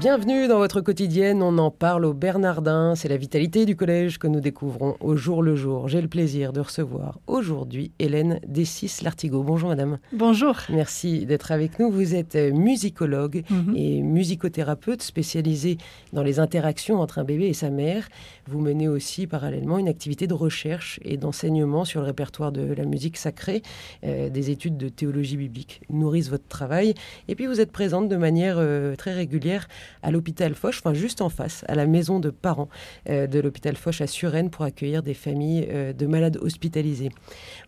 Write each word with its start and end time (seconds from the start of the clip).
Bienvenue 0.00 0.46
dans 0.46 0.58
votre 0.58 0.82
quotidienne, 0.82 1.42
on 1.42 1.56
en 1.56 1.70
parle 1.70 2.04
au 2.04 2.12
Bernardin, 2.12 2.94
c'est 2.94 3.08
la 3.08 3.16
vitalité 3.16 3.64
du 3.64 3.76
collège 3.76 4.18
que 4.18 4.26
nous 4.26 4.40
découvrons 4.40 4.94
au 5.00 5.16
jour 5.16 5.42
le 5.42 5.56
jour. 5.56 5.88
J'ai 5.88 6.02
le 6.02 6.06
plaisir 6.08 6.52
de 6.52 6.60
recevoir 6.60 7.18
aujourd'hui 7.26 7.92
Hélène 7.98 8.38
Dessis 8.46 8.92
Lartigot. 9.02 9.42
Bonjour 9.42 9.70
madame. 9.70 9.96
Bonjour. 10.12 10.54
Merci 10.68 11.24
d'être 11.24 11.50
avec 11.50 11.78
nous. 11.78 11.90
Vous 11.90 12.14
êtes 12.14 12.36
musicologue 12.36 13.42
Mhm. 13.48 13.74
et 13.74 14.02
musicothérapeute 14.02 15.00
spécialisée 15.00 15.78
dans 16.12 16.22
les 16.22 16.40
interactions 16.40 17.00
entre 17.00 17.18
un 17.18 17.24
bébé 17.24 17.46
et 17.46 17.54
sa 17.54 17.70
mère. 17.70 18.06
Vous 18.48 18.60
menez 18.60 18.88
aussi 18.88 19.26
parallèlement 19.26 19.78
une 19.78 19.88
activité 19.88 20.26
de 20.26 20.34
recherche 20.34 21.00
et 21.06 21.16
d'enseignement 21.16 21.86
sur 21.86 22.02
le 22.02 22.06
répertoire 22.06 22.52
de 22.52 22.74
la 22.74 22.84
musique 22.84 23.16
sacrée. 23.16 23.62
Euh, 24.04 24.28
des 24.28 24.50
études 24.50 24.76
de 24.76 24.90
théologie 24.90 25.38
biblique 25.38 25.80
nourrissent 25.88 26.28
votre 26.28 26.46
travail. 26.48 26.92
Et 27.28 27.34
puis 27.34 27.46
vous 27.46 27.62
êtes 27.62 27.72
présente 27.72 28.10
de 28.10 28.16
manière 28.16 28.56
euh, 28.58 28.94
très 28.94 29.14
régulière 29.14 29.68
à 30.02 30.10
l'hôpital 30.10 30.54
Foch, 30.54 30.76
enfin 30.78 30.94
juste 30.94 31.20
en 31.20 31.28
face, 31.28 31.64
à 31.68 31.74
la 31.74 31.86
maison 31.86 32.20
de 32.20 32.30
parents 32.30 32.68
euh, 33.08 33.26
de 33.26 33.40
l'hôpital 33.40 33.76
Foch 33.76 34.00
à 34.00 34.06
Suresnes 34.06 34.50
pour 34.50 34.64
accueillir 34.64 35.02
des 35.02 35.14
familles 35.14 35.66
euh, 35.70 35.92
de 35.92 36.06
malades 36.06 36.38
hospitalisés. 36.40 37.10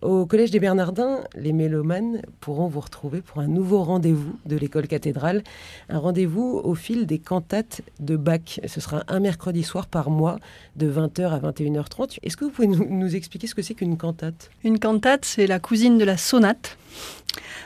Au 0.02 0.26
Collège 0.26 0.50
des 0.50 0.60
Bernardins, 0.60 1.20
les 1.34 1.52
mélomanes 1.52 2.22
pourront 2.40 2.68
vous 2.68 2.80
retrouver 2.80 3.20
pour 3.20 3.40
un 3.40 3.48
nouveau 3.48 3.82
rendez-vous 3.82 4.38
de 4.46 4.56
l'école 4.56 4.86
cathédrale, 4.86 5.42
un 5.88 5.98
rendez-vous 5.98 6.60
au 6.62 6.74
fil 6.74 7.06
des 7.06 7.18
cantates 7.18 7.82
de 8.00 8.16
Bach. 8.16 8.60
Ce 8.66 8.80
sera 8.80 9.04
un 9.08 9.20
mercredi 9.20 9.62
soir 9.62 9.86
par 9.86 10.10
mois 10.10 10.38
de 10.76 10.90
20h 10.90 11.28
à 11.30 11.38
21h30. 11.40 12.18
Est-ce 12.22 12.36
que 12.36 12.44
vous 12.44 12.50
pouvez 12.50 12.68
nous, 12.68 12.86
nous 12.88 13.16
expliquer 13.16 13.46
ce 13.46 13.54
que 13.54 13.62
c'est 13.62 13.74
qu'une 13.74 13.96
cantate? 13.96 14.50
Une 14.64 14.78
cantate, 14.78 15.24
c'est 15.24 15.46
la 15.46 15.58
cousine 15.58 15.98
de 15.98 16.04
la 16.04 16.16
sonate. 16.16 16.76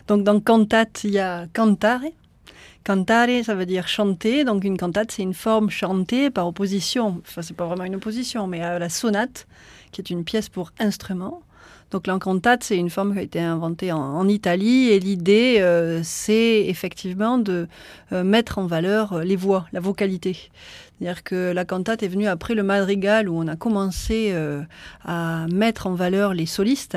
Donc 0.08 0.24
dans 0.24 0.40
cantate, 0.40 1.04
il 1.04 1.10
y 1.10 1.18
a 1.18 1.46
cantare. 1.52 2.02
Cantare, 2.84 3.44
ça 3.44 3.54
veut 3.54 3.66
dire 3.66 3.88
chanter. 3.88 4.44
Donc 4.44 4.64
une 4.64 4.76
cantate, 4.76 5.12
c'est 5.12 5.22
une 5.22 5.34
forme 5.34 5.70
chantée 5.70 6.30
par 6.30 6.46
opposition. 6.46 7.20
Enfin, 7.26 7.42
c'est 7.42 7.56
pas 7.56 7.66
vraiment 7.66 7.84
une 7.84 7.96
opposition, 7.96 8.46
mais 8.46 8.62
à 8.62 8.78
la 8.78 8.88
sonate, 8.88 9.46
qui 9.92 10.00
est 10.00 10.10
une 10.10 10.24
pièce 10.24 10.48
pour 10.48 10.72
instrument. 10.78 11.42
Donc 11.92 12.06
la 12.06 12.18
cantate, 12.18 12.64
c'est 12.64 12.78
une 12.78 12.88
forme 12.88 13.12
qui 13.12 13.18
a 13.18 13.22
été 13.22 13.38
inventée 13.38 13.92
en, 13.92 14.26
Italie 14.26 14.88
et 14.88 14.98
l'idée, 14.98 15.58
euh, 15.60 16.00
c'est 16.02 16.64
effectivement 16.66 17.36
de 17.36 17.68
euh, 18.12 18.24
mettre 18.24 18.56
en 18.56 18.66
valeur 18.66 19.12
euh, 19.12 19.24
les 19.24 19.36
voix, 19.36 19.66
la 19.74 19.80
vocalité. 19.80 20.50
C'est-à-dire 20.98 21.22
que 21.22 21.52
la 21.52 21.66
cantate 21.66 22.02
est 22.02 22.08
venue 22.08 22.28
après 22.28 22.54
le 22.54 22.62
madrigal 22.62 23.28
où 23.28 23.36
on 23.36 23.46
a 23.46 23.56
commencé 23.56 24.32
à 25.04 25.46
mettre 25.52 25.88
en 25.88 25.94
valeur 25.94 26.32
les 26.32 26.46
solistes, 26.46 26.96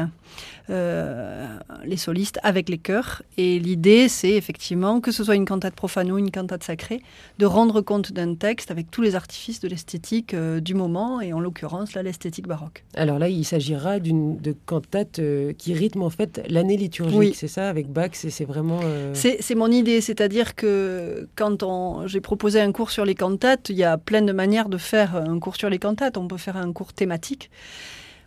les 0.70 1.98
solistes 1.98 2.40
avec 2.44 2.70
les 2.70 2.78
chœurs. 2.78 3.22
Et 3.38 3.60
l'idée, 3.60 4.08
c'est 4.10 4.32
effectivement, 4.32 5.00
que 5.02 5.12
ce 5.12 5.24
soit 5.24 5.36
une 5.36 5.46
cantate 5.46 5.76
profane 5.76 6.12
ou 6.12 6.18
une 6.18 6.32
cantate 6.32 6.64
sacrée, 6.64 7.02
de 7.40 7.46
rendre 7.46 7.82
compte 7.82 8.12
d'un 8.12 8.36
texte 8.36 8.72
avec 8.72 8.90
tous 8.92 9.02
les 9.02 9.16
artifices 9.16 9.60
de 9.60 9.68
l'esthétique 9.68 10.34
euh, 10.34 10.60
du 10.60 10.74
moment, 10.74 11.22
et 11.22 11.34
en 11.34 11.40
l'occurrence, 11.40 11.94
là, 11.94 12.04
l'esthétique 12.04 12.48
baroque. 12.48 12.84
Alors 12.96 13.20
là, 13.20 13.30
il 13.30 13.44
s'agira 13.46 14.00
d'une 14.00 14.38
de 14.38 14.56
cantate 14.66 15.20
euh, 15.20 15.54
qui 15.54 15.74
rythme 15.74 16.02
en 16.02 16.10
fait 16.10 16.42
l'année 16.50 16.78
liturgique, 16.78 17.18
Oui. 17.18 17.34
c'est 17.36 17.48
ça 17.48 17.70
Avec 17.70 17.88
Bach, 17.88 18.12
c'est 18.14 18.46
vraiment... 18.46 18.80
euh, 18.84 19.12
C'est 19.14 19.38
c'est 19.42 19.56
mon 19.56 19.72
idée, 19.72 20.02
c'est-à-dire 20.02 20.56
que 20.56 21.28
quand 21.36 21.64
on- 21.64 22.08
j'ai 22.08 22.22
proposé 22.22 22.60
un 22.62 22.72
cours 22.72 22.92
sur 22.92 23.06
les 23.06 23.16
cantates, 23.16 23.70
il 23.70 23.76
y 23.78 23.84
a 23.84 23.98
plein 23.98 24.22
de 24.22 24.32
manières 24.32 24.70
de 24.70 24.78
faire 24.78 25.16
un 25.16 25.40
cours 25.40 25.56
sur 25.56 25.70
les 25.70 25.80
cantates. 25.80 26.18
On 26.18 26.28
peut 26.28 26.38
faire 26.38 26.58
un 26.58 26.72
cours 26.74 26.94
thématique. 26.94 27.50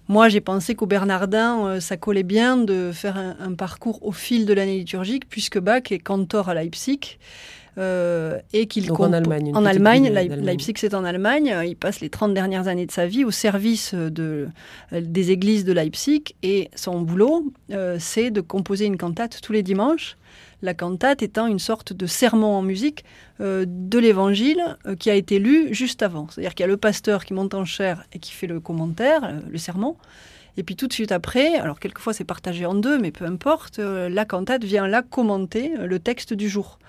Moi, 0.08 0.28
j'ai 0.30 0.40
pensé 0.40 0.74
qu'au 0.74 0.86
Bernardin, 0.86 1.66
euh, 1.66 1.80
ça 1.80 1.96
collait 1.98 2.22
bien 2.22 2.56
de 2.56 2.90
faire 2.92 3.16
un, 3.18 3.36
un 3.40 3.52
parcours 3.54 3.98
au 4.04 4.12
fil 4.12 4.46
de 4.46 4.54
l'année 4.54 4.78
liturgique, 4.78 5.28
puisque 5.28 5.58
Bach 5.58 5.82
est 5.90 5.98
cantor 5.98 6.48
à 6.48 6.54
Leipzig. 6.54 7.18
euh, 7.78 8.38
et 8.52 8.66
qu'il 8.66 8.90
en 8.90 9.12
Allemagne, 9.12 9.52
En 9.54 9.64
Allemagne. 9.64 10.10
Leipzig 10.10 10.74
c'est 10.78 10.94
en 10.94 11.04
Allemagne. 11.04 11.54
Il 11.64 11.76
passe 11.76 12.00
les 12.00 12.10
30 12.10 12.34
dernières 12.34 12.66
années 12.66 12.86
de 12.86 12.90
sa 12.90 13.06
vie 13.06 13.24
au 13.24 13.30
service 13.30 13.94
de, 13.94 14.48
euh, 14.92 15.00
des 15.00 15.30
églises 15.30 15.64
de 15.64 15.72
Leipzig 15.72 16.24
et 16.42 16.70
son 16.74 17.00
boulot, 17.02 17.52
euh, 17.70 17.96
c'est 18.00 18.30
de 18.32 18.40
composer 18.40 18.86
une 18.86 18.96
cantate 18.96 19.40
tous 19.40 19.52
les 19.52 19.62
dimanches. 19.62 20.16
La 20.60 20.74
cantate 20.74 21.22
étant 21.22 21.46
une 21.46 21.60
sorte 21.60 21.92
de 21.92 22.06
sermon 22.06 22.56
en 22.56 22.62
musique 22.62 23.04
euh, 23.40 23.64
de 23.66 23.98
l'évangile 23.98 24.76
euh, 24.86 24.96
qui 24.96 25.08
a 25.08 25.14
été 25.14 25.38
lu 25.38 25.72
juste 25.72 26.02
avant. 26.02 26.26
C'est-à-dire 26.28 26.54
qu'il 26.54 26.64
y 26.64 26.68
a 26.68 26.68
le 26.68 26.76
pasteur 26.76 27.24
qui 27.24 27.32
monte 27.32 27.54
en 27.54 27.64
chair 27.64 28.04
et 28.12 28.18
qui 28.18 28.32
fait 28.32 28.48
le 28.48 28.58
commentaire, 28.58 29.24
euh, 29.24 29.40
le 29.48 29.58
sermon. 29.58 29.96
Et 30.56 30.64
puis 30.64 30.74
tout 30.74 30.88
de 30.88 30.92
suite 30.92 31.12
après, 31.12 31.54
alors 31.54 31.78
quelquefois 31.78 32.12
c'est 32.12 32.24
partagé 32.24 32.66
en 32.66 32.74
deux, 32.74 32.98
mais 32.98 33.12
peu 33.12 33.24
importe, 33.24 33.78
la 33.78 34.24
cantate 34.24 34.64
vient 34.64 34.88
là 34.88 35.02
commenter 35.02 35.70
le 35.78 36.00
texte 36.00 36.34
du 36.34 36.48
jour. 36.48 36.80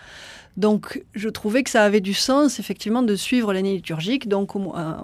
Donc 0.58 1.04
je 1.14 1.30
trouvais 1.30 1.64
que 1.64 1.70
ça 1.70 1.84
avait 1.84 2.02
du 2.02 2.14
sens 2.14 2.60
effectivement 2.60 3.02
de 3.02 3.16
suivre 3.16 3.54
l'année 3.54 3.76
liturgique. 3.76 4.28
Donc 4.28 4.56
euh, 4.56 4.60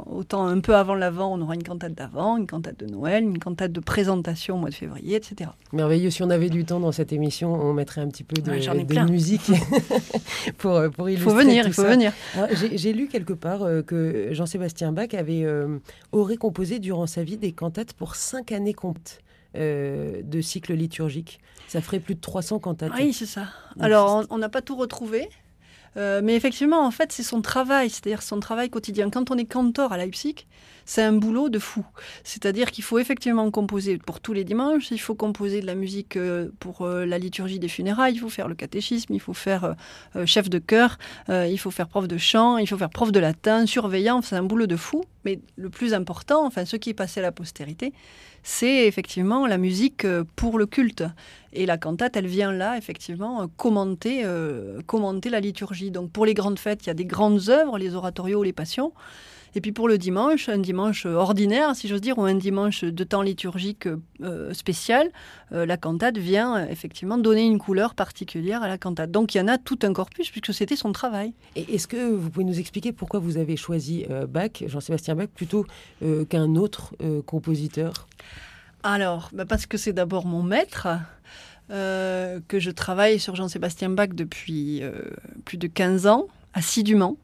autant 0.06 0.46
un 0.46 0.60
peu 0.60 0.76
avant 0.76 0.96
l'avant, 0.96 1.34
on 1.34 1.42
aura 1.42 1.56
une 1.56 1.64
cantate 1.64 1.94
d'avant, 1.94 2.38
une 2.38 2.48
cantate 2.48 2.80
de 2.80 2.88
Noël, 2.88 3.24
une 3.24 3.40
cantate 3.40 3.72
de 3.72 3.80
présentation 3.80 4.56
au 4.56 4.60
mois 4.60 4.70
de 4.70 4.76
février, 4.76 5.16
etc. 5.16 5.50
Merveilleux. 5.72 6.10
Si 6.10 6.24
on 6.24 6.30
avait 6.30 6.50
du 6.50 6.66
temps 6.66 6.80
dans 6.80 6.92
cette 6.92 7.14
émission, 7.14 7.54
on 7.54 7.74
mettrait 7.74 8.02
un 8.02 8.08
petit 8.08 8.24
peu 8.24 8.42
de, 8.42 8.52
Ouais, 8.56 9.12
musique 9.12 9.52
pour, 10.58 10.76
euh, 10.76 10.90
pour 10.90 11.10
Il 11.10 11.14
illustrer 11.14 11.32
faut 11.32 11.38
venir, 11.38 11.68
il 11.68 11.74
faut 11.74 11.82
ça. 11.84 11.90
venir. 11.90 12.12
J'ai 12.74 12.94
lu 12.94 13.08
quelque 13.08 13.34
part 13.34 13.64
euh, 13.64 13.82
que 13.82 14.30
Jean-Sébastien 14.32 14.92
Bach 14.92 15.14
avait, 15.14 15.44
euh, 15.44 15.78
aurait 16.12 16.38
composé 16.38 16.80
durant 16.80 17.08
sa 17.08 17.24
vie 17.24 17.38
des 17.38 17.52
cantates 17.52 17.94
pour 17.94 18.16
cinq 18.16 18.52
années 18.52 18.74
complètes 18.74 19.22
euh, 19.56 20.22
de 20.24 20.42
cycle 20.42 20.74
liturgique. 20.74 21.40
Ça 21.68 21.82
ferait 21.82 22.00
plus 22.00 22.16
de 22.16 22.22
300 22.22 22.60
cantates. 22.60 22.92
Oui, 22.98 23.12
c'est 23.14 23.26
ça. 23.26 23.48
Alors, 23.80 24.24
on- 24.30 24.36
on 24.36 24.38
n'a 24.38 24.50
pas 24.50 24.62
tout 24.62 24.76
retrouvé. 24.76 25.30
euh, 25.98 26.20
mais 26.24 26.36
effectivement, 26.36 26.86
en 26.86 26.92
fait, 26.92 27.12
c'est 27.14 27.24
son 27.24 27.42
travail, 27.42 27.90
c'est-à-dire 27.90 28.22
son 28.22 28.40
travail 28.42 28.70
quotidien. 28.70 29.10
Quand 29.10 29.32
on 29.32 29.38
est 29.38 29.46
cantor 29.46 29.94
à 29.94 29.98
Leipzig, 29.98 30.36
c'est 30.86 31.02
un 31.02 31.14
boulot 31.14 31.50
de 31.50 31.60
fou. 31.60 31.84
C'est-à-dire 32.24 32.72
qu'il 32.72 32.84
faut 32.84 33.00
effectivement 33.00 33.50
composer 33.50 33.98
pour 33.98 34.20
tous 34.20 34.34
les 34.34 34.44
dimanches, 34.44 34.92
il 34.92 35.00
faut 35.00 35.16
composer 35.16 35.62
de 35.62 35.66
la 35.66 35.76
musique 35.76 36.16
euh, 36.16 36.50
pour 36.60 36.84
euh, 36.84 37.06
la 37.06 37.18
liturgie 37.18 37.60
des 37.60 37.68
funérailles, 37.68 38.14
il 38.14 38.20
faut 38.20 38.30
faire 38.30 38.48
le 38.48 38.56
catéchisme, 38.56 39.14
il 39.14 39.20
faut 39.20 39.34
faire 39.34 39.76
euh, 40.16 40.26
chef 40.26 40.50
de 40.50 40.60
chœur, 40.60 40.98
il 41.30 41.58
faut 41.58 41.72
faire 41.72 41.88
prof 41.88 42.08
de 42.08 42.18
chant, 42.18 42.58
il 42.58 42.68
faut 42.68 42.78
faire 42.78 42.90
prof 42.90 43.12
de 43.12 43.20
latin, 43.20 43.66
surveillant, 43.66 44.22
c'est 44.22 44.36
un 44.36 44.44
boulot 44.44 44.68
de 44.68 44.76
fou. 44.76 45.04
Mais 45.26 45.40
le 45.56 45.70
plus 45.70 45.96
important, 45.96 46.46
enfin 46.46 46.66
ce 46.66 46.76
qui 46.76 46.92
est 46.92 46.94
passé 46.94 47.20
à 47.20 47.24
la 47.24 47.32
postérité, 47.32 47.94
c'est 48.44 48.86
effectivement 48.86 49.48
la 49.48 49.58
musique 49.58 50.06
pour 50.36 50.60
le 50.60 50.68
culte. 50.68 51.04
Et 51.52 51.66
la 51.66 51.78
cantate, 51.78 52.16
elle 52.16 52.28
vient 52.28 52.52
là, 52.52 52.78
effectivement, 52.78 53.48
commenter, 53.58 54.24
commenter 54.86 55.32
la 55.32 55.40
liturgie. 55.40 55.90
Donc 55.90 56.12
pour 56.12 56.28
les 56.28 56.36
grandes 56.36 56.60
fêtes, 56.60 56.86
il 56.86 56.88
y 56.88 56.90
a 56.92 56.94
des 56.94 57.06
grandes 57.06 57.50
œuvres, 57.50 57.80
les 57.80 57.96
oratorios, 57.96 58.44
les 58.44 58.54
passions. 58.54 58.94
Et 59.56 59.62
puis 59.62 59.72
pour 59.72 59.88
le 59.88 59.98
dimanche, 59.98 60.50
un 60.50 60.58
dimanche 60.58 61.06
ordinaire, 61.06 61.76
si 61.76 61.88
j'ose 61.88 62.02
dire, 62.02 62.18
ou 62.18 62.24
un 62.24 62.36
dimanche 62.36 62.84
de 62.84 63.04
temps 63.06 63.22
liturgique 63.22 63.88
euh, 64.22 64.54
spécial, 64.54 65.10
euh, 65.54 65.66
la 65.66 65.78
cantate 65.78 66.18
vient 66.18 66.58
euh, 66.58 66.68
effectivement 66.70 67.18
donner 67.18 67.46
une 67.46 67.58
couleur 67.58 67.96
particulière 67.96 68.64
à 68.64 68.68
la 68.68 68.78
cantate. 68.78 69.12
Donc 69.12 69.34
il 69.34 69.38
y 69.38 69.42
en 69.42 69.48
a 69.48 69.58
tout 69.58 69.80
un 69.84 69.94
corpus, 69.94 70.30
puisque 70.30 70.54
c'était 70.54 70.76
son 70.76 70.92
travail. 70.92 71.34
Et 71.56 71.74
est-ce 71.74 71.88
que 71.88 72.12
vous 72.12 72.30
pouvez 72.30 72.46
nous 72.46 72.60
expliquer 72.60 72.92
pourquoi 72.92 73.22
vous 73.22 73.38
avez 73.38 73.56
choisi 73.56 74.06
euh, 74.10 74.28
Bach, 74.28 74.62
Jean-Sébastien 74.66 75.16
Bach, 75.16 75.30
plutôt 75.34 75.66
euh, 76.04 76.26
qu'un 76.26 76.56
autre 76.56 76.94
euh, 77.02 77.22
compositeur? 77.22 78.08
Alors, 78.84 79.30
bah 79.34 79.46
parce 79.46 79.66
que 79.66 79.78
c'est 79.78 79.94
d'abord 79.94 80.26
mon 80.26 80.44
maître, 80.44 80.88
euh, 81.72 82.40
que 82.48 82.60
je 82.60 82.70
travaille 82.70 83.20
sur 83.20 83.36
Jean-Sébastien 83.36 83.90
Bach 83.90 84.10
depuis 84.14 84.84
euh, 84.84 84.92
plus 85.46 85.58
de 85.58 85.66
15 85.66 86.06
ans, 86.06 86.28
assidûment. 86.54 87.18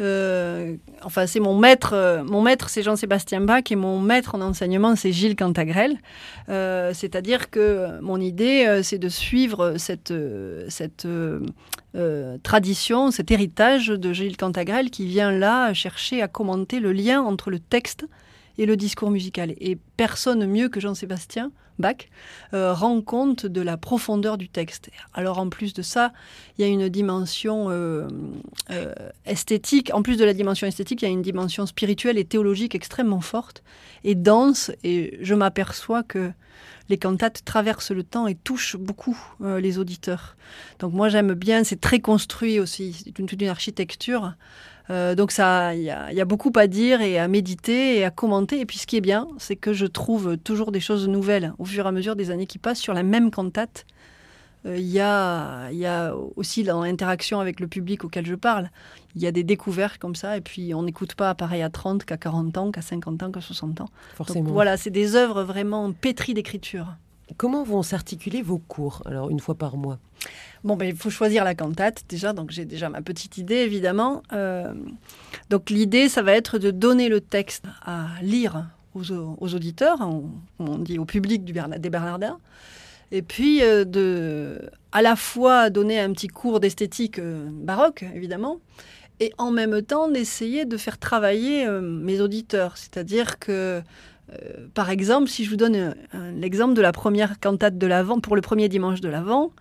Euh, 0.00 0.76
enfin, 1.02 1.26
c'est 1.26 1.40
mon 1.40 1.56
maître. 1.58 1.92
euh, 1.92 2.22
mon 2.24 2.42
maître, 2.42 2.68
c'est 2.68 2.82
Jean-Sébastien 2.82 3.40
Bach 3.40 3.64
et 3.70 3.76
mon 3.76 4.00
maître 4.00 4.34
en 4.34 4.40
enseignement, 4.40 4.96
c'est 4.96 5.12
Gilles 5.12 5.36
Cantagrel. 5.36 5.96
Euh, 6.48 6.92
C'est-à-dire 6.94 7.50
que 7.50 8.00
mon 8.00 8.20
idée, 8.20 8.80
c'est 8.82 8.98
de 8.98 9.08
suivre 9.08 9.74
cette, 9.76 10.12
tradition, 12.42 13.10
cet 13.10 13.30
héritage 13.30 13.88
de 13.88 14.12
Gilles 14.12 14.36
Cantagrel 14.36 14.90
qui 14.90 15.06
vient 15.06 15.32
là 15.32 15.74
chercher 15.74 16.22
à 16.22 16.28
commenter 16.28 16.80
le 16.80 16.92
lien 16.92 17.20
entre 17.22 17.50
le 17.50 17.58
texte 17.58 18.06
et 18.58 18.66
le 18.66 18.76
discours 18.76 19.10
musical. 19.10 19.54
Et 19.60 19.78
personne 19.96 20.46
mieux 20.46 20.68
que 20.68 20.80
Jean-Sébastien 20.80 21.50
Bach 21.78 22.08
euh, 22.54 22.72
rend 22.74 23.00
compte 23.00 23.46
de 23.46 23.60
la 23.60 23.76
profondeur 23.76 24.36
du 24.36 24.48
texte. 24.48 24.90
Alors 25.14 25.38
en 25.38 25.48
plus 25.48 25.72
de 25.74 25.82
ça, 25.82 26.12
il 26.56 26.62
y 26.62 26.64
a 26.64 26.68
une 26.68 26.88
dimension 26.88 27.70
euh, 27.70 28.08
euh, 28.70 28.92
esthétique. 29.26 29.90
En 29.94 30.02
plus 30.02 30.16
de 30.16 30.24
la 30.24 30.34
dimension 30.34 30.66
esthétique, 30.66 31.02
il 31.02 31.04
y 31.04 31.08
a 31.08 31.12
une 31.12 31.22
dimension 31.22 31.66
spirituelle 31.66 32.18
et 32.18 32.24
théologique 32.24 32.74
extrêmement 32.74 33.20
forte 33.20 33.62
et 34.04 34.16
dense. 34.16 34.72
Et 34.82 35.18
je 35.22 35.34
m'aperçois 35.34 36.02
que 36.02 36.32
les 36.88 36.98
cantates 36.98 37.44
traversent 37.44 37.92
le 37.92 38.02
temps 38.02 38.26
et 38.26 38.34
touchent 38.34 38.76
beaucoup 38.76 39.16
les 39.40 39.78
auditeurs. 39.78 40.36
Donc 40.78 40.94
moi 40.94 41.10
j'aime 41.10 41.34
bien, 41.34 41.62
c'est 41.62 41.80
très 41.80 42.00
construit 42.00 42.58
aussi, 42.58 42.94
c'est 43.04 43.12
toute 43.12 43.40
une 43.40 43.48
architecture 43.48 44.32
Euh, 44.90 45.14
donc 45.14 45.32
ça, 45.32 45.74
il 45.74 45.82
y, 45.82 45.90
a 45.90 46.24
beaucoup 46.24 46.52
à 46.56 46.66
dire 46.66 47.00
et 47.00 47.18
à 47.18 47.28
méditer 47.28 47.98
et 47.98 48.04
à 48.04 48.10
commenter. 48.10 48.60
Et 48.60 48.66
puis 48.66 48.78
ce 48.78 48.86
qui 48.86 48.96
est 48.96 49.02
bien, 49.02 49.28
c'est 49.38 49.56
que 49.56 49.72
je 49.72 49.86
trouve 49.86 50.36
toujours 50.38 50.72
des 50.72 50.80
choses 50.80 51.08
nouvelles 51.08 51.52
au 51.58 51.64
fur 51.64 51.84
et 51.84 51.88
à 51.88 51.92
mesure 51.92 52.16
des 52.16 52.30
années 52.30 52.46
qui 52.46 52.58
passent 52.58 52.80
sur 52.80 52.94
la 52.94 53.02
même 53.02 53.30
cantate. 53.30 53.84
Euh, 54.66 54.76
il 54.76 54.88
y, 54.88 55.00
a, 55.00 55.70
y 55.70 55.86
a 55.86 56.14
aussi 56.36 56.64
dans 56.64 56.82
l'interaction 56.82 57.38
avec 57.38 57.60
le 57.60 57.68
public 57.68 58.04
auquel 58.04 58.26
je 58.26 58.34
parle, 58.34 58.70
il 59.14 59.22
y 59.22 59.26
a 59.26 59.32
des 59.32 59.44
découvertes 59.44 59.98
comme 59.98 60.14
ça. 60.14 60.36
Et 60.36 60.40
puis 60.40 60.74
on 60.74 60.82
n'écoute 60.82 61.14
pas 61.14 61.34
pareil 61.34 61.62
à 61.62 61.70
30 61.70 62.04
qu'à 62.04 62.16
40 62.16 62.56
ans, 62.58 62.70
qu'à 62.70 62.82
50 62.82 63.22
ans, 63.22 63.30
qu'à 63.30 63.40
60 63.40 63.82
ans. 63.82 63.88
Forcément. 64.14 64.50
voilà, 64.50 64.76
c'est 64.76 64.90
des 64.90 65.16
œuvres 65.16 65.42
vraiment 65.42 65.92
pétries 65.92 66.34
d'écriture. 66.34 66.96
Comment 67.36 67.62
vont 67.62 67.82
s'articuler 67.82 68.42
vos 68.42 68.58
cours, 68.58 69.02
alors 69.06 69.30
une 69.30 69.40
fois 69.40 69.54
par 69.54 69.76
mois? 69.76 69.98
Bon, 70.64 70.76
ben, 70.76 70.86
il 70.86 70.96
faut 70.96 71.10
choisir 71.10 71.44
la 71.44 71.54
cantate 71.54 72.04
déjà, 72.08 72.32
donc 72.32 72.50
j'ai 72.50 72.64
déjà 72.64 72.88
ma 72.88 73.02
petite 73.02 73.38
idée 73.38 73.56
évidemment. 73.56 74.22
Euh, 74.32 74.72
donc 75.50 75.70
l'idée, 75.70 76.08
ça 76.08 76.22
va 76.22 76.32
être 76.32 76.58
de 76.58 76.70
donner 76.70 77.08
le 77.08 77.20
texte 77.20 77.64
à 77.82 78.08
lire 78.22 78.66
aux, 78.94 79.54
auditeurs, 79.54 79.98
on, 80.58 80.78
dit 80.78 80.98
au 80.98 81.04
public 81.04 81.44
des 81.44 81.90
Bernardins, 81.90 82.38
et 83.12 83.22
puis 83.22 83.62
euh, 83.62 83.84
de 83.84 84.60
à 84.90 85.02
la 85.02 85.14
fois 85.14 85.70
donner 85.70 86.00
un 86.00 86.12
petit 86.12 86.26
cours 86.26 86.58
d'esthétique 86.58 87.20
euh, 87.20 87.46
baroque 87.48 88.04
évidemment, 88.14 88.58
et 89.20 89.32
en 89.38 89.52
même 89.52 89.82
temps 89.82 90.08
d'essayer 90.08 90.64
de 90.64 90.76
faire 90.76 90.98
travailler 90.98 91.68
mes 91.68 92.20
auditeurs, 92.20 92.76
c'est-à-dire 92.76 93.38
que 93.38 93.82
par 94.74 94.90
exemple, 94.90 95.28
si 95.28 95.44
je 95.44 95.50
vous 95.50 95.56
donne 95.56 95.94
l'exemple 96.36 96.74
de 96.74 96.82
la 96.82 96.92
première 96.92 97.40
cantate 97.40 97.78
de 97.78 97.86
l'Avent, 97.86 98.20
pour 98.20 98.36
le 98.36 98.42
premier 98.42 98.68
dimanche 98.68 99.00
de 99.00 99.08
l'Avent, 99.08 99.52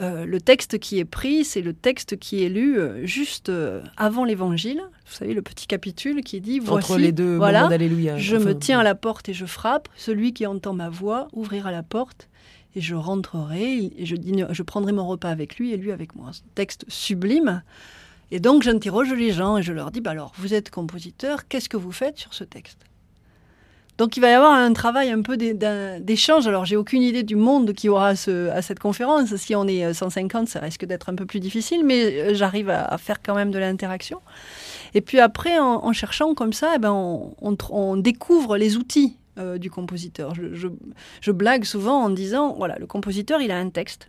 euh, 0.00 0.24
le 0.24 0.40
texte 0.40 0.78
qui 0.78 0.98
est 0.98 1.04
pris, 1.04 1.44
c'est 1.44 1.60
le 1.60 1.74
texte 1.74 2.18
qui 2.18 2.42
est 2.42 2.48
lu 2.48 2.78
euh, 2.78 3.04
juste 3.04 3.50
euh, 3.50 3.82
avant 3.98 4.24
l'évangile. 4.24 4.80
Vous 5.06 5.12
savez, 5.12 5.34
le 5.34 5.42
petit 5.42 5.66
capitule 5.66 6.22
qui 6.22 6.40
dit 6.40 6.60
Voici, 6.60 6.96
les 6.96 7.12
deux 7.12 7.36
voilà, 7.36 7.68
d'Alléluia. 7.68 8.16
Je 8.16 8.36
me 8.36 8.58
tiens 8.58 8.78
à 8.78 8.82
la 8.82 8.94
porte 8.94 9.28
et 9.28 9.34
je 9.34 9.44
frappe. 9.44 9.88
Celui 9.96 10.32
qui 10.32 10.46
entend 10.46 10.72
ma 10.72 10.88
voix 10.88 11.28
ouvrira 11.34 11.70
la 11.70 11.82
porte 11.82 12.28
et 12.74 12.80
je 12.80 12.94
rentrerai 12.94 13.92
et 13.98 14.06
je, 14.06 14.16
je 14.50 14.62
prendrai 14.62 14.92
mon 14.92 15.06
repas 15.06 15.28
avec 15.28 15.56
lui 15.56 15.72
et 15.72 15.76
lui 15.76 15.92
avec 15.92 16.14
moi. 16.16 16.30
texte 16.54 16.86
sublime. 16.88 17.62
Et 18.30 18.40
donc 18.40 18.62
j'interroge 18.62 19.12
les 19.12 19.30
gens 19.30 19.58
et 19.58 19.62
je 19.62 19.74
leur 19.74 19.90
dis 19.90 20.00
bah 20.00 20.12
alors, 20.12 20.32
vous 20.38 20.54
êtes 20.54 20.70
compositeur, 20.70 21.48
qu'est-ce 21.48 21.68
que 21.68 21.76
vous 21.76 21.92
faites 21.92 22.16
sur 22.16 22.32
ce 22.32 22.44
texte? 22.44 22.78
Donc 24.02 24.16
il 24.16 24.20
va 24.20 24.30
y 24.30 24.32
avoir 24.32 24.52
un 24.52 24.72
travail 24.72 25.10
un 25.10 25.22
peu 25.22 25.36
d'échange. 25.36 26.48
Alors 26.48 26.64
j'ai 26.64 26.74
aucune 26.74 27.02
idée 27.02 27.22
du 27.22 27.36
monde 27.36 27.72
qui 27.72 27.88
aura 27.88 28.08
à 28.08 28.16
cette 28.16 28.80
conférence. 28.80 29.32
Si 29.36 29.54
on 29.54 29.68
est 29.68 29.94
150, 29.94 30.48
ça 30.48 30.58
risque 30.58 30.84
d'être 30.84 31.08
un 31.08 31.14
peu 31.14 31.24
plus 31.24 31.38
difficile, 31.38 31.84
mais 31.84 32.06
euh, 32.06 32.34
j'arrive 32.34 32.68
à, 32.68 32.98
faire 32.98 33.22
quand 33.22 33.36
même 33.36 33.52
de 33.52 33.60
l'interaction. 33.60 34.20
Et 34.94 35.02
puis 35.02 35.20
après, 35.20 35.56
en, 35.60 35.92
cherchant 35.92 36.34
comme 36.34 36.52
ça, 36.52 36.72
eh 36.74 36.78
ben 36.80 36.90
on, 36.90 37.96
découvre 37.96 38.56
les 38.56 38.76
outils 38.76 39.18
euh, 39.38 39.56
du 39.56 39.70
compositeur. 39.70 40.34
je, 40.34 41.30
blague 41.30 41.62
souvent 41.62 42.02
en 42.02 42.10
disant, 42.10 42.56
voilà, 42.58 42.78
le 42.80 42.88
compositeur, 42.88 43.40
il 43.40 43.52
a 43.52 43.56
un 43.56 43.70
texte 43.70 44.08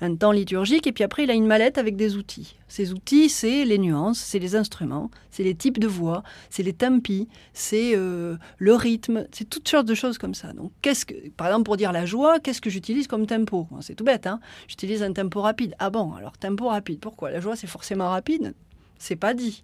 un 0.00 0.14
temps 0.14 0.32
liturgique, 0.32 0.86
et 0.86 0.92
puis 0.92 1.04
après, 1.04 1.24
il 1.24 1.30
a 1.30 1.34
une 1.34 1.46
mallette 1.46 1.78
avec 1.78 1.96
des 1.96 2.16
outils. 2.16 2.56
Ces 2.68 2.92
outils, 2.92 3.28
c'est 3.28 3.64
les 3.64 3.78
nuances, 3.78 4.18
c'est 4.18 4.38
les 4.38 4.54
instruments, 4.54 5.10
c'est 5.30 5.42
les 5.42 5.54
types 5.54 5.78
de 5.78 5.86
voix, 5.86 6.22
c'est 6.50 6.62
les 6.62 6.72
tempi, 6.72 7.28
c'est 7.52 7.96
euh, 7.96 8.36
le 8.58 8.74
rythme, 8.74 9.26
c'est 9.32 9.48
toutes 9.48 9.68
sortes 9.68 9.86
de 9.86 9.94
choses 9.94 10.18
comme 10.18 10.34
ça. 10.34 10.52
Donc, 10.52 10.72
qu'est-ce 10.82 11.04
que, 11.04 11.14
par 11.30 11.48
exemple, 11.48 11.64
pour 11.64 11.76
dire 11.76 11.92
la 11.92 12.06
joie, 12.06 12.38
qu'est-ce 12.40 12.60
que 12.60 12.70
j'utilise 12.70 13.06
comme 13.06 13.26
tempo? 13.26 13.66
C'est 13.80 13.94
tout 13.94 14.04
bête, 14.04 14.26
hein 14.26 14.40
J'utilise 14.68 15.02
un 15.02 15.12
tempo 15.12 15.40
rapide. 15.40 15.74
Ah 15.78 15.90
bon, 15.90 16.14
alors 16.14 16.38
tempo 16.38 16.68
rapide, 16.68 17.00
pourquoi? 17.00 17.30
La 17.30 17.40
joie, 17.40 17.56
c'est 17.56 17.66
forcément 17.66 18.08
rapide? 18.08 18.54
C'est 18.98 19.16
pas 19.16 19.34
dit. 19.34 19.62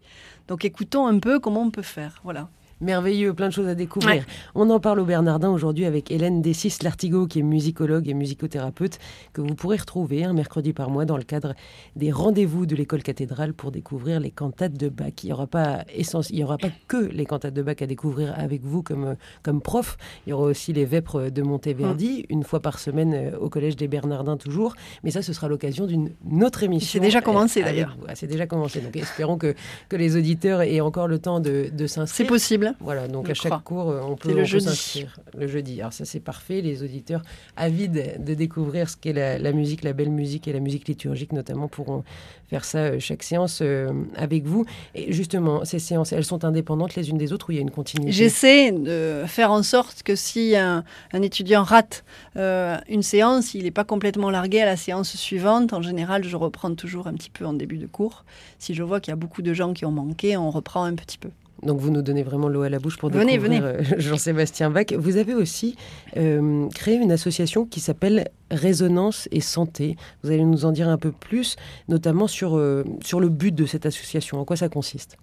Donc, 0.48 0.64
écoutons 0.64 1.06
un 1.06 1.18
peu 1.18 1.38
comment 1.38 1.62
on 1.62 1.70
peut 1.70 1.82
faire. 1.82 2.20
Voilà 2.24 2.48
merveilleux, 2.84 3.34
plein 3.34 3.48
de 3.48 3.52
choses 3.52 3.66
à 3.66 3.74
découvrir. 3.74 4.24
On 4.54 4.70
en 4.70 4.78
parle 4.78 5.00
au 5.00 5.04
Bernardin 5.04 5.50
aujourd'hui 5.50 5.86
avec 5.86 6.10
Hélène 6.10 6.42
Dessis 6.42 6.76
Lartigot, 6.82 7.26
qui 7.26 7.40
est 7.40 7.42
musicologue 7.42 8.08
et 8.08 8.14
musicothérapeute, 8.14 8.98
que 9.32 9.40
vous 9.40 9.54
pourrez 9.54 9.78
retrouver 9.78 10.24
un 10.24 10.32
mercredi 10.32 10.72
par 10.72 10.90
mois 10.90 11.04
dans 11.04 11.16
le 11.16 11.24
cadre 11.24 11.54
des 11.96 12.12
rendez-vous 12.12 12.66
de 12.66 12.76
l'école 12.76 13.02
cathédrale 13.02 13.54
pour 13.54 13.72
découvrir 13.72 14.20
les 14.20 14.30
cantates 14.30 14.74
de 14.74 14.88
Bach. 14.88 15.12
Il 15.22 15.26
n'y 15.26 15.32
aura 15.32 15.46
pas 15.46 15.84
essence, 15.94 16.30
il 16.30 16.38
y 16.38 16.44
aura 16.44 16.58
pas 16.58 16.68
que 16.88 16.96
les 16.96 17.26
cantates 17.26 17.54
de 17.54 17.62
Bach 17.62 17.76
à 17.80 17.86
découvrir 17.86 18.34
avec 18.36 18.62
vous 18.62 18.82
comme 18.82 19.16
comme 19.42 19.60
prof. 19.60 19.96
Il 20.26 20.30
y 20.30 20.32
aura 20.32 20.44
aussi 20.44 20.72
les 20.72 20.84
vêpres 20.84 21.30
de 21.30 21.42
Monteverdi 21.42 22.22
mm. 22.22 22.32
une 22.32 22.44
fois 22.44 22.60
par 22.60 22.78
semaine 22.78 23.14
euh, 23.14 23.38
au 23.38 23.48
collège 23.48 23.76
des 23.76 23.88
Bernardins 23.88 24.36
toujours. 24.36 24.74
Mais 25.02 25.10
ça, 25.10 25.22
ce 25.22 25.32
sera 25.32 25.48
l'occasion 25.48 25.86
d'une 25.86 26.10
autre 26.42 26.62
émission. 26.62 27.00
C'est 27.00 27.06
déjà 27.06 27.20
commencé 27.20 27.62
d'ailleurs. 27.62 27.96
Ah, 28.08 28.14
c'est 28.14 28.26
déjà 28.26 28.46
commencé. 28.46 28.80
Donc 28.80 28.96
espérons 28.96 29.38
que 29.38 29.54
que 29.88 29.96
les 29.96 30.16
auditeurs 30.16 30.62
aient 30.62 30.80
encore 30.80 31.08
le 31.08 31.18
temps 31.18 31.40
de, 31.40 31.70
de 31.72 31.86
s'inscrire. 31.86 32.26
C'est 32.26 32.30
possible. 32.30 32.73
Voilà, 32.80 33.08
donc 33.08 33.30
à 33.30 33.34
chaque 33.34 33.62
cours, 33.62 33.90
euh, 33.90 34.00
on 34.02 34.16
peut, 34.16 34.32
le 34.32 34.44
s'inscrire 34.44 35.18
le 35.36 35.46
jeudi. 35.46 35.80
Alors 35.80 35.92
ça, 35.92 36.04
c'est 36.04 36.20
parfait. 36.20 36.60
Les 36.60 36.82
auditeurs 36.82 37.22
avides 37.56 38.22
de 38.22 38.34
découvrir 38.34 38.88
ce 38.88 38.96
qu'est 38.96 39.12
la, 39.12 39.52
musique, 39.52 39.82
la 39.82 39.92
belle 39.92 40.10
musique 40.10 40.48
et 40.48 40.52
la 40.52 40.60
musique 40.60 40.88
liturgique 40.88 41.32
notamment 41.32 41.68
pourront 41.68 42.04
faire 42.48 42.64
ça 42.64 42.78
euh, 42.78 43.00
chaque 43.00 43.22
séance 43.22 43.60
euh, 43.62 43.90
avec 44.16 44.44
vous. 44.44 44.64
Et 44.94 45.12
justement, 45.12 45.64
ces 45.64 45.78
séances, 45.78 46.12
elles 46.12 46.24
sont 46.24 46.44
indépendantes 46.44 46.94
les 46.94 47.10
unes 47.10 47.18
des 47.18 47.32
autres 47.32 47.48
ou 47.48 47.52
il 47.52 47.56
y 47.56 47.58
a 47.58 47.62
une 47.62 47.70
continuité? 47.70 48.12
J'essaie 48.12 48.72
de 48.72 49.24
faire 49.26 49.50
en 49.50 49.62
sorte 49.62 50.02
que 50.02 50.14
si 50.14 50.56
un, 50.56 50.84
étudiant 51.12 51.62
rate 51.62 52.04
une 52.36 53.02
séance, 53.02 53.54
il 53.54 53.64
n'est 53.64 53.70
pas 53.70 53.84
complètement 53.84 54.30
largué 54.30 54.60
à 54.60 54.66
la 54.66 54.76
séance 54.76 55.16
suivante. 55.16 55.72
En 55.72 55.82
général, 55.82 56.24
je 56.24 56.36
reprends 56.36 56.74
toujours 56.74 57.06
un 57.06 57.14
petit 57.14 57.30
peu 57.30 57.46
en 57.46 57.52
début 57.52 57.78
de 57.78 57.86
cours. 57.86 58.24
Si 58.58 58.74
je 58.74 58.82
vois 58.82 59.00
qu'il 59.00 59.12
y 59.12 59.12
a 59.12 59.16
beaucoup 59.16 59.42
de 59.42 59.52
gens 59.54 59.72
qui 59.72 59.84
ont 59.84 59.90
manqué, 59.90 60.36
on 60.36 60.50
reprend 60.50 60.84
un 60.84 60.94
petit 60.94 61.18
peu. 61.18 61.30
Donc 61.62 61.80
vous 61.80 61.90
nous 61.90 62.02
donnez 62.02 62.22
vraiment 62.22 62.48
l'eau 62.48 62.62
à 62.62 62.68
la 62.68 62.78
bouche 62.78 62.98
pour 62.98 63.10
venez, 63.10 63.38
découvrir 63.38 63.64
euh, 63.64 63.82
Jean-Sébastien 63.98 64.70
Bach. 64.70 64.92
Vous 64.96 65.16
avez 65.16 65.34
aussi 65.34 65.76
euh, 66.16 66.68
créé 66.70 66.96
une 66.96 67.12
association 67.12 67.64
qui 67.64 67.80
s'appelle 67.80 68.28
Résonance 68.50 69.28
et 69.30 69.40
Santé. 69.40 69.96
Vous 70.22 70.30
allez 70.30 70.44
nous 70.44 70.64
en 70.64 70.72
dire 70.72 70.88
un 70.88 70.98
peu 70.98 71.12
plus, 71.12 71.56
notamment 71.88 72.26
sur, 72.26 72.56
euh, 72.56 72.84
sur 73.02 73.20
le 73.20 73.28
but 73.28 73.54
de 73.54 73.66
cette 73.66 73.86
association. 73.86 74.40
En 74.40 74.44
quoi 74.44 74.56
ça 74.56 74.68
consiste? 74.68 75.16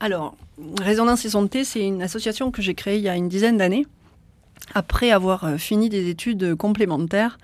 Alors, 0.00 0.36
Résonance 0.80 1.24
et 1.24 1.30
Santé, 1.30 1.64
c'est 1.64 1.86
une 1.86 2.02
association 2.02 2.50
que 2.50 2.62
j'ai 2.62 2.74
créée 2.74 2.96
il 2.96 3.02
y 3.02 3.08
a 3.08 3.16
une 3.16 3.28
dizaine 3.28 3.56
d'années, 3.56 3.86
après 4.74 5.10
avoir 5.10 5.54
fini 5.58 5.88
des 5.88 6.10
études 6.10 6.54
complémentaires 6.56 7.38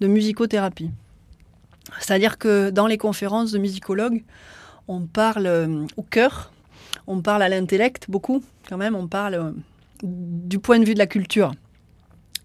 de 0.00 0.06
musicothérapie. 0.06 0.90
C'est-à-dire 1.98 2.38
que 2.38 2.70
dans 2.70 2.86
les 2.86 2.98
conférences 2.98 3.50
de 3.50 3.58
musicologues, 3.58 4.22
on 4.86 5.00
parle 5.00 5.88
au 5.96 6.02
cœur 6.02 6.52
on 7.06 7.22
parle 7.22 7.42
à 7.42 7.48
l'intellect 7.48 8.06
beaucoup, 8.08 8.42
quand 8.68 8.76
même, 8.76 8.94
on 8.94 9.06
parle 9.06 9.34
euh, 9.34 9.52
du 10.02 10.58
point 10.58 10.78
de 10.78 10.84
vue 10.84 10.94
de 10.94 10.98
la 10.98 11.06
culture 11.06 11.52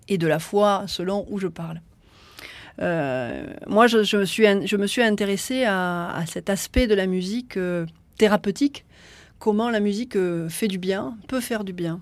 et 0.07 0.17
de 0.17 0.27
la 0.27 0.39
foi 0.39 0.83
selon 0.87 1.25
où 1.29 1.39
je 1.39 1.47
parle. 1.47 1.81
Euh, 2.81 3.45
moi, 3.67 3.87
je, 3.87 4.17
me 4.77 4.87
suis, 4.87 5.01
intéressée 5.01 5.65
à, 5.65 6.23
cet 6.27 6.49
aspect 6.49 6.87
de 6.87 6.95
la 6.95 7.05
musique 7.05 7.57
euh, 7.57 7.85
thérapeutique, 8.17 8.85
comment 9.39 9.69
la 9.69 9.79
musique 9.79 10.17
fait 10.49 10.67
du 10.67 10.77
bien, 10.77 11.17
peut 11.27 11.41
faire 11.41 11.63
du 11.63 11.73
bien. 11.73 11.99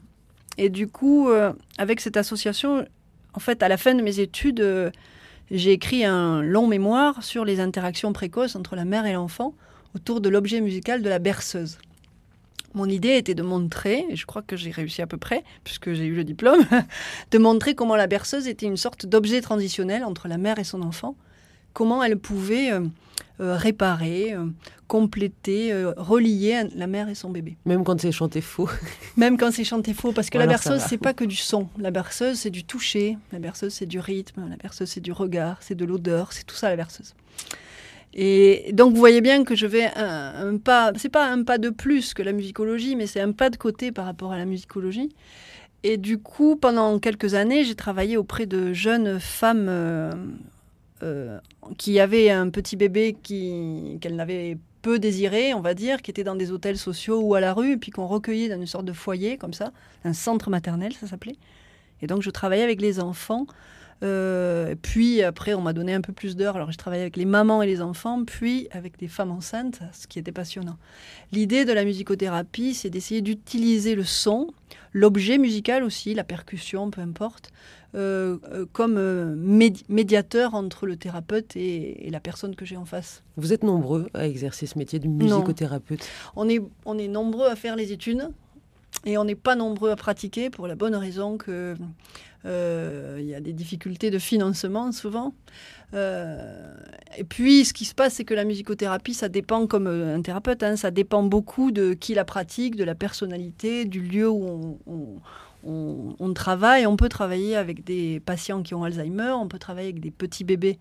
Et 0.58 0.70
du 0.70 0.88
coup, 0.88 1.30
avec 1.78 2.02
cette 2.02 2.18
association, 2.18 2.86
en 3.34 3.40
fait, 3.40 3.64
à 3.64 3.70
la 3.70 3.78
fin 3.78 3.96
de 3.96 4.02
mes 4.02 4.20
études, 4.20 4.92
j'ai 5.50 5.72
écrit 5.72 6.04
un 6.04 6.42
long 6.42 6.68
mémoire 6.68 7.24
sur 7.24 7.46
les 7.46 7.62
interactions 7.62 8.12
précoces 8.12 8.58
entre 8.58 8.76
la 8.76 8.84
mère 8.84 9.06
et 9.06 9.14
l'enfant 9.14 9.54
autour 9.96 10.20
de 10.20 10.28
l'objet 10.28 10.60
musical 10.60 11.02
de 11.02 11.08
la 11.08 11.20
berceuse. 11.20 11.78
Mon 12.74 12.88
idée 12.88 13.16
était 13.18 13.36
de 13.36 13.44
montrer, 13.44 14.06
et 14.10 14.16
je 14.16 14.26
crois 14.26 14.42
que 14.42 14.56
j'ai 14.56 14.72
réussi 14.72 15.02
à 15.02 15.08
peu 15.08 15.18
près, 15.18 15.44
puisque 15.64 15.94
j'ai 15.94 16.06
eu 16.06 16.16
le 16.16 16.24
diplôme, 16.24 16.64
de 17.32 17.38
montrer 17.38 17.76
comment 17.76 17.96
la 17.96 18.08
berceuse 18.08 18.48
était 18.48 18.66
une 18.66 18.78
sorte 18.78 19.06
d'objet 19.06 19.42
transitionnel 19.42 20.04
entre 20.04 20.28
la 20.28 20.38
mère 20.38 20.60
et 20.60 20.64
son 20.64 20.82
enfant, 20.82 21.16
comment 21.74 22.04
elle 22.04 22.18
pouvait 22.18 22.72
euh, 22.72 22.82
euh, 23.40 23.56
réparer, 23.56 24.34
euh, 24.34 24.46
compléter, 24.88 25.72
relier 25.98 26.64
la 26.76 26.88
mère 26.88 27.10
et 27.10 27.16
son 27.16 27.30
bébé. 27.30 27.58
Même 27.66 27.84
quand 27.84 28.00
c'est 28.02 28.12
chanté 28.12 28.42
faux. 28.42 28.70
Même 29.18 29.38
quand 29.38 29.52
c'est 29.52 29.64
chanté 29.64 29.94
faux, 29.94 30.12
parce 30.12 30.30
que 30.30 30.38
la 30.38 30.48
berceuse, 30.48 30.82
c'est 30.88 30.98
pas 30.98 31.14
que 31.14 31.24
du 31.24 31.36
son. 31.36 31.68
La 31.78 31.92
berceuse, 31.92 32.40
c'est 32.40 32.50
du 32.50 32.64
toucher, 32.64 33.18
la 33.32 33.40
berceuse, 33.40 33.74
c'est 33.74 33.86
du 33.86 34.00
rythme, 34.00 34.50
la 34.50 34.58
berceuse, 34.58 34.90
c'est 34.90 35.02
du 35.02 35.12
regard, 35.12 35.58
c'est 35.62 35.76
de 35.76 35.86
l'odeur, 35.86 36.34
c'est 36.34 36.46
tout 36.46 36.56
ça 36.56 36.70
la 36.70 36.76
berceuse. 36.76 37.14
Et 38.14 38.72
donc 38.74 38.94
vous 38.94 39.00
voyez 39.00 39.22
bien 39.22 39.44
que 39.44 39.56
je 39.56 39.68
vais 39.68 39.86
un, 39.96 40.58
pas, 40.58 40.92
c'est 40.96 41.10
pas 41.10 41.28
un 41.28 41.44
pas 41.44 41.58
de 41.58 41.70
plus 41.70 42.14
que 42.14 42.24
la 42.24 42.32
musicologie, 42.32 42.96
mais 42.96 43.08
c'est 43.08 43.22
un 43.22 43.32
pas 43.32 43.50
de 43.50 43.58
côté 43.58 43.92
par 43.92 44.06
rapport 44.06 44.32
à 44.32 44.38
la 44.38 44.46
musicologie. 44.46 45.10
Et 45.84 45.98
du 45.98 46.18
coup, 46.18 46.56
pendant 46.56 47.00
quelques 47.00 47.36
années, 47.36 47.64
j'ai 47.64 47.76
travaillé 47.76 48.18
auprès 48.18 48.46
de 48.46 48.74
jeunes 48.74 49.20
femmes 49.20 49.68
euh, 49.70 50.12
euh, 51.04 51.40
qui 51.78 52.00
avaient 52.00 52.30
un 52.30 52.50
petit 52.50 52.76
bébé 52.76 53.16
qu'elles 53.24 54.16
n'avaient 54.16 54.58
peu 54.82 55.00
désiré, 55.00 55.54
on 55.54 55.62
va 55.62 55.74
dire, 55.74 56.02
qui 56.02 56.12
étaient 56.12 56.24
dans 56.24 56.36
des 56.36 56.52
hôtels 56.52 56.78
sociaux 56.78 57.22
ou 57.22 57.36
à 57.36 57.40
la 57.40 57.54
rue, 57.54 57.78
puis 57.78 57.92
qu'on 57.92 58.08
recueillait 58.08 58.50
dans 58.50 58.56
une 58.56 58.68
sorte 58.68 58.86
de 58.86 58.94
foyer 58.94 59.38
comme 59.38 59.54
ça, 59.54 59.72
un 60.04 60.14
centre 60.14 60.50
maternel, 60.50 60.94
ça 60.94 61.08
s'appelait. 61.08 61.36
Et 62.02 62.08
donc 62.08 62.22
je 62.22 62.30
travaillais 62.30 62.64
avec 62.64 62.82
les 62.82 63.00
enfants 63.00 63.46
Euh, 64.04 64.76
puis 64.82 65.22
après, 65.24 65.54
on 65.54 65.62
m'a 65.62 65.74
donné 65.74 65.94
un 65.94 66.02
peu 66.02 66.14
plus 66.14 66.36
d'heures. 66.36 66.56
Alors, 66.56 66.72
je 66.72 66.78
travaillais 66.78 67.04
avec 67.04 67.18
les 67.18 67.26
mamans 67.26 67.62
et 67.62 67.68
les 67.68 67.82
enfants, 67.82 68.24
puis 68.26 68.68
avec 68.72 68.98
des 68.98 69.08
femmes 69.08 69.32
enceintes, 69.32 69.80
ce 69.94 70.08
qui 70.08 70.20
était 70.20 70.32
passionnant. 70.32 70.78
L'idée 71.32 71.66
de 71.66 71.74
la 71.74 71.84
musicothérapie, 71.84 72.74
c'est 72.74 72.90
d'essayer 72.90 73.22
d'utiliser 73.22 73.96
le 73.96 74.04
son, 74.04 74.48
l'objet 74.94 75.38
musical 75.38 75.84
aussi, 75.84 76.14
la 76.14 76.24
percussion, 76.24 76.90
peu 76.92 77.02
importe, 77.02 77.52
euh, 77.96 78.38
euh, 78.52 78.66
comme 78.72 79.00
médiateur 79.90 80.54
entre 80.54 80.86
le 80.86 80.96
thérapeute 80.96 81.56
et, 81.56 82.08
la 82.12 82.20
personne 82.20 82.56
que 82.56 82.66
j'ai 82.66 82.78
en 82.78 82.86
face. 82.86 83.24
Vous 83.36 83.52
êtes 83.54 83.64
nombreux 83.64 84.10
à 84.14 84.28
exercer 84.28 84.66
ce 84.66 84.78
métier 84.78 85.00
de 85.00 85.08
musicothérapeute 85.08 86.08
on 86.36 86.48
est, 86.50 86.62
on 86.86 86.98
est 86.98 87.08
nombreux 87.08 87.48
à 87.48 87.56
faire 87.56 87.76
les 87.76 87.92
études. 87.92 88.30
Et 89.06 89.18
on 89.18 89.24
n'est 89.24 89.36
pas 89.36 89.56
nombreux 89.56 89.92
à 89.92 89.96
pratiquer 89.96 90.50
pour 90.50 90.68
la 90.68 90.76
bonne 90.76 90.96
raison 90.96 91.38
que 91.38 91.76
euh, 92.46 93.18
il 93.20 93.26
y 93.26 93.36
a 93.36 93.40
des 93.40 93.54
difficultés 93.54 94.12
de 94.12 94.20
financement 94.20 94.92
souvent. 94.92 95.34
Euh, 95.94 96.74
et 97.18 97.24
puis, 97.24 97.66
ce 97.66 97.74
qui 97.74 97.86
se 97.86 97.96
passe, 97.96 98.16
c'est 98.16 98.26
que 98.26 98.34
la 98.34 98.44
musicothérapie, 98.44 99.14
ça 99.14 99.30
dépend, 99.30 99.68
comme 99.68 99.88
euh, 99.88 100.16
un 100.16 100.22
thérapeute, 100.22 100.64
hein, 100.64 100.76
ça 100.76 100.92
dépend 100.92 101.24
beaucoup 101.24 101.72
de 101.72 101.94
qui 101.94 102.14
la 102.14 102.26
pratique, 102.26 102.76
de 102.76 102.84
la 102.84 102.96
personnalité, 102.96 103.86
du 103.86 104.02
lieu 104.02 104.30
où 104.30 104.78
on 105.66 106.34
travaille. 106.34 106.86
On 106.86 106.96
peut 106.96 107.10
travailler 107.10 107.56
avec 107.56 107.84
des 107.84 108.22
patients 108.22 108.62
qui 108.64 108.74
ont 108.74 108.84
Alzheimer, 108.84 109.32
on 109.32 109.48
peut 109.48 109.60
travailler 109.60 109.90
avec 109.90 110.00
des 110.00 110.12
petits 110.12 110.44
bébés 110.44 110.80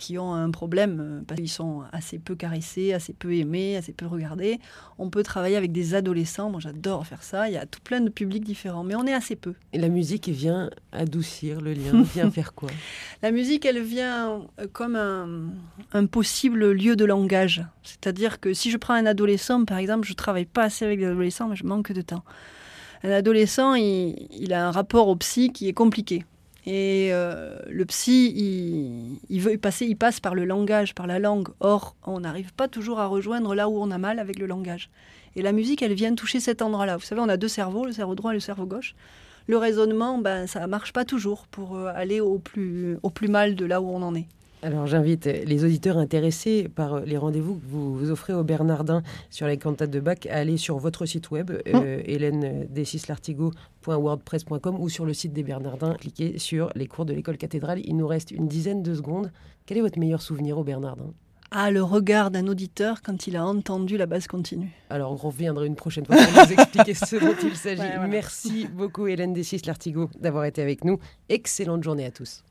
qui 0.00 0.16
ont 0.16 0.32
un 0.32 0.50
problème 0.50 0.98
euh, 1.00 1.20
parce 1.26 1.38
qu'ils 1.38 1.50
sont 1.50 1.82
assez 1.92 2.18
peu 2.18 2.34
caressés, 2.34 2.94
assez 2.94 3.12
peu 3.12 3.34
aimés, 3.34 3.76
assez 3.76 3.92
peu 3.92 4.06
regardés. 4.06 4.58
On 4.98 5.10
peut 5.10 5.22
travailler 5.22 5.56
avec 5.56 5.72
des 5.72 5.94
adolescents. 5.94 6.48
Moi, 6.48 6.58
j'adore 6.58 7.06
faire 7.06 7.22
ça. 7.22 7.48
Il 7.48 7.52
y 7.52 7.58
a 7.58 7.66
tout 7.66 7.80
plein 7.84 8.00
de 8.00 8.08
publics 8.08 8.42
différents, 8.42 8.82
mais 8.82 8.94
on 8.94 9.06
est 9.06 9.12
assez 9.12 9.36
peu. 9.36 9.52
Et 9.74 9.78
la 9.78 9.88
musique 9.88 10.30
vient 10.30 10.70
adoucir 10.92 11.60
le 11.60 11.74
lien, 11.74 12.02
vient 12.14 12.30
faire 12.30 12.54
quoi? 12.54 12.70
La 13.22 13.30
musique, 13.30 13.66
elle 13.66 13.82
vient 13.82 14.46
euh, 14.58 14.66
comme 14.72 14.96
un, 14.96 16.06
possible 16.06 16.70
lieu 16.70 16.96
de 16.96 17.04
langage. 17.04 17.62
C'est-à-dire 17.82 18.40
que 18.40 18.54
si 18.54 18.70
je 18.70 18.78
prends 18.78 18.94
un 18.94 19.04
adolescent, 19.04 19.66
par 19.66 19.76
exemple, 19.76 20.08
je 20.08 20.14
travaille 20.14 20.46
pas 20.46 20.62
assez 20.62 20.86
avec 20.86 20.98
des 20.98 21.06
adolescents, 21.06 21.48
mais 21.48 21.56
je 21.56 21.66
manque 21.66 21.92
de 21.92 22.00
temps. 22.00 22.24
Un 23.04 23.10
adolescent, 23.10 23.74
il 23.74 24.52
a 24.54 24.66
un 24.66 24.70
rapport 24.70 25.08
au 25.08 25.16
psy 25.16 25.52
qui 25.52 25.68
est 25.68 25.74
compliqué. 25.74 26.24
Et 26.72 27.08
euh, 27.10 27.58
le 27.68 27.84
psy, 27.84 29.18
il, 29.28 29.40
veut 29.40 29.58
passer, 29.58 29.86
il 29.86 29.96
passe 29.96 30.20
par 30.20 30.36
le 30.36 30.44
langage, 30.44 30.94
par 30.94 31.08
la 31.08 31.18
langue. 31.18 31.48
Or, 31.58 31.96
on 32.04 32.20
n'arrive 32.20 32.52
pas 32.54 32.68
toujours 32.68 33.00
à 33.00 33.06
rejoindre 33.06 33.56
là 33.56 33.68
où 33.68 33.82
on 33.82 33.90
a 33.90 33.98
mal 33.98 34.20
avec 34.20 34.38
le 34.38 34.46
langage. 34.46 34.88
Et 35.34 35.42
la 35.42 35.50
musique, 35.50 35.82
elle 35.82 35.94
vient 35.94 36.14
toucher 36.14 36.38
cet 36.38 36.62
endroit-là. 36.62 36.96
Vous 36.96 37.02
savez, 37.02 37.20
on 37.20 37.28
a 37.28 37.36
deux 37.36 37.48
cerveaux, 37.48 37.86
le 37.86 37.90
cerveau 37.90 38.14
droit 38.14 38.30
et 38.30 38.34
le 38.34 38.40
cerveau 38.40 38.66
gauche. 38.66 38.94
Le 39.48 39.56
raisonnement, 39.56 40.18
ben, 40.18 40.46
ça 40.46 40.64
marche 40.68 40.92
pas 40.92 41.04
toujours 41.04 41.48
pour 41.48 41.76
euh, 41.76 41.90
aller 41.92 42.20
au 42.20 42.38
plus, 42.38 42.98
au 43.02 43.10
plus 43.10 43.26
mal 43.26 43.56
de 43.56 43.64
là 43.64 43.80
où 43.80 43.88
on 43.88 44.02
en 44.02 44.14
est. 44.14 44.28
Alors 44.62 44.86
j'invite 44.86 45.24
les 45.24 45.64
auditeurs 45.64 45.96
intéressés 45.96 46.68
par 46.68 47.00
les 47.00 47.16
rendez-vous 47.16 47.54
que 47.54 47.66
vous, 47.66 48.10
offrez 48.10 48.34
au 48.34 48.44
Bernardin 48.44 49.02
sur 49.30 49.46
les 49.46 49.56
cantates 49.56 49.90
de 49.90 50.00
Bach 50.00 50.18
à 50.28 50.36
aller 50.36 50.58
sur 50.58 50.76
votre 50.78 51.06
site 51.06 51.30
web, 51.30 51.50
euh, 51.50 52.02
ou 54.78 54.88
sur 54.88 55.06
le 55.06 55.14
site 55.14 55.32
des 55.32 55.42
Bernardins, 55.42 55.94
cliquez 55.94 56.38
sur 56.38 56.70
les 56.74 56.86
cours 56.86 57.06
de 57.06 57.14
l'école 57.14 57.38
cathédrale. 57.38 57.80
Il 57.84 57.96
nous 57.96 58.06
reste 58.06 58.30
une 58.30 58.48
dizaine 58.48 58.82
de 58.82 58.94
secondes. 58.94 59.32
Quel 59.64 59.78
est 59.78 59.82
votre 59.82 59.98
meilleur 59.98 60.20
souvenir 60.20 60.58
au 60.58 60.64
Bernardin? 60.64 61.12
Ah, 61.52 61.70
le 61.70 61.82
regard 61.82 62.30
d'un 62.30 62.46
auditeur 62.46 63.02
quand 63.02 63.26
il 63.26 63.36
a 63.36 63.44
entendu 63.44 63.96
la 63.96 64.06
base 64.06 64.28
continue. 64.28 64.70
Alors, 64.88 65.10
on 65.10 65.16
reviendra 65.16 65.66
une 65.66 65.74
prochaine 65.74 66.04
fois 66.04 66.16
pour 66.16 66.44
nous 66.44 66.52
expliquer 66.60 66.94
ce 66.94 67.16
dont 67.16 67.34
il 67.42 67.56
s'agit. 67.56 67.82
Merci 68.08 68.68
beaucoup, 68.68 69.08
Hélène 69.08 69.32
Dessis-Lartigot, 69.32 70.10
d'avoir 70.20 70.44
été 70.44 70.62
avec 70.62 70.84
nous. 70.84 71.00
Excellente 71.28 71.82
journée 71.82 72.04
à 72.04 72.12
tous. 72.12 72.44